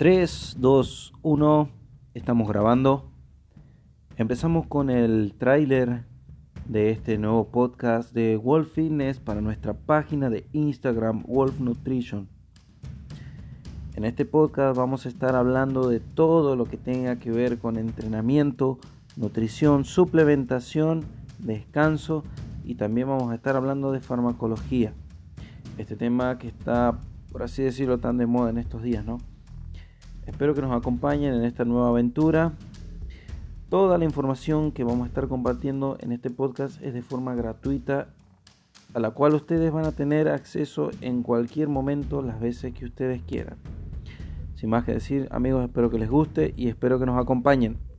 3, 0.00 0.56
2, 0.58 1.12
1, 1.20 1.68
estamos 2.14 2.48
grabando. 2.48 3.12
Empezamos 4.16 4.66
con 4.66 4.88
el 4.88 5.34
tráiler 5.36 6.06
de 6.64 6.88
este 6.88 7.18
nuevo 7.18 7.48
podcast 7.50 8.14
de 8.14 8.38
Wolf 8.38 8.72
Fitness 8.72 9.20
para 9.20 9.42
nuestra 9.42 9.74
página 9.74 10.30
de 10.30 10.46
Instagram 10.52 11.24
Wolf 11.28 11.60
Nutrition. 11.60 12.30
En 13.94 14.06
este 14.06 14.24
podcast 14.24 14.74
vamos 14.74 15.04
a 15.04 15.10
estar 15.10 15.36
hablando 15.36 15.86
de 15.90 16.00
todo 16.00 16.56
lo 16.56 16.64
que 16.64 16.78
tenga 16.78 17.16
que 17.16 17.30
ver 17.30 17.58
con 17.58 17.76
entrenamiento, 17.76 18.78
nutrición, 19.18 19.84
suplementación, 19.84 21.04
descanso 21.40 22.24
y 22.64 22.76
también 22.76 23.06
vamos 23.06 23.30
a 23.30 23.34
estar 23.34 23.54
hablando 23.54 23.92
de 23.92 24.00
farmacología. 24.00 24.94
Este 25.76 25.94
tema 25.94 26.38
que 26.38 26.48
está, 26.48 26.98
por 27.30 27.42
así 27.42 27.62
decirlo, 27.62 27.98
tan 27.98 28.16
de 28.16 28.24
moda 28.24 28.48
en 28.48 28.56
estos 28.56 28.82
días, 28.82 29.04
¿no? 29.04 29.18
Espero 30.26 30.54
que 30.54 30.62
nos 30.62 30.72
acompañen 30.72 31.34
en 31.34 31.44
esta 31.44 31.64
nueva 31.64 31.88
aventura. 31.88 32.52
Toda 33.68 33.98
la 33.98 34.04
información 34.04 34.72
que 34.72 34.84
vamos 34.84 35.04
a 35.04 35.08
estar 35.08 35.28
compartiendo 35.28 35.96
en 36.00 36.12
este 36.12 36.30
podcast 36.30 36.80
es 36.82 36.94
de 36.94 37.02
forma 37.02 37.34
gratuita, 37.34 38.08
a 38.94 39.00
la 39.00 39.10
cual 39.10 39.34
ustedes 39.34 39.72
van 39.72 39.86
a 39.86 39.92
tener 39.92 40.28
acceso 40.28 40.90
en 41.00 41.22
cualquier 41.22 41.68
momento, 41.68 42.22
las 42.22 42.40
veces 42.40 42.74
que 42.74 42.84
ustedes 42.84 43.22
quieran. 43.22 43.56
Sin 44.56 44.70
más 44.70 44.84
que 44.84 44.92
decir, 44.92 45.28
amigos, 45.30 45.64
espero 45.64 45.90
que 45.90 45.98
les 45.98 46.10
guste 46.10 46.52
y 46.56 46.68
espero 46.68 46.98
que 46.98 47.06
nos 47.06 47.18
acompañen. 47.18 47.89